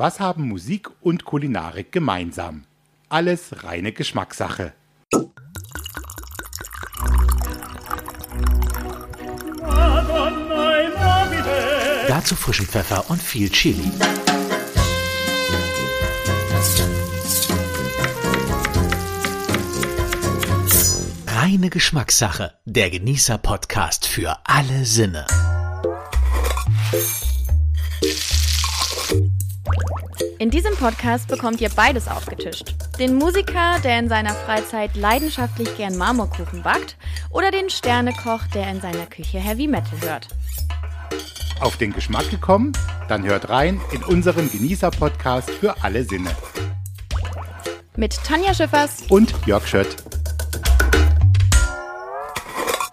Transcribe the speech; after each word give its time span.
Was 0.00 0.18
haben 0.18 0.48
Musik 0.48 0.88
und 1.02 1.26
Kulinarik 1.26 1.92
gemeinsam? 1.92 2.64
Alles 3.10 3.62
reine 3.64 3.92
Geschmackssache. 3.92 4.72
Dazu 12.08 12.34
frischen 12.34 12.64
Pfeffer 12.64 13.10
und 13.10 13.22
viel 13.22 13.50
Chili. 13.50 13.92
Reine 21.26 21.68
Geschmackssache. 21.68 22.54
Der 22.64 22.88
Genießer-Podcast 22.88 24.06
für 24.06 24.34
alle 24.44 24.86
Sinne. 24.86 25.26
In 30.40 30.48
diesem 30.48 30.74
Podcast 30.74 31.28
bekommt 31.28 31.60
ihr 31.60 31.68
beides 31.68 32.08
aufgetischt. 32.08 32.74
Den 32.98 33.16
Musiker, 33.16 33.78
der 33.84 33.98
in 33.98 34.08
seiner 34.08 34.32
Freizeit 34.32 34.96
leidenschaftlich 34.96 35.76
gern 35.76 35.98
Marmorkuchen 35.98 36.62
backt, 36.62 36.96
oder 37.28 37.50
den 37.50 37.68
Sternekoch, 37.68 38.46
der 38.54 38.70
in 38.70 38.80
seiner 38.80 39.04
Küche 39.04 39.38
Heavy 39.38 39.66
Metal 39.66 40.00
hört. 40.00 40.28
Auf 41.60 41.76
den 41.76 41.92
Geschmack 41.92 42.30
gekommen? 42.30 42.72
Dann 43.06 43.22
hört 43.24 43.50
rein 43.50 43.82
in 43.92 44.02
unseren 44.02 44.50
Genießer-Podcast 44.50 45.50
für 45.50 45.84
alle 45.84 46.04
Sinne. 46.04 46.30
Mit 47.96 48.24
Tanja 48.24 48.54
Schiffers 48.54 49.02
Und 49.10 49.34
Jörg 49.44 49.66
Schött. 49.66 49.94